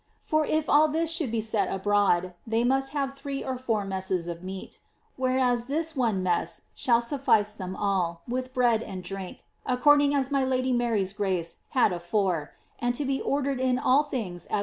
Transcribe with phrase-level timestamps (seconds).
[0.19, 4.27] For if all this should be set abroad^ they must have three or four messes
[4.27, 4.79] f j:io ac.—
[5.15, 10.17] whereas this one mess shall suffice them all, with bread and drink, a "^ nlir.;;
[10.19, 14.59] as my Lady Mary's grace had afore, and to be ordered in all things as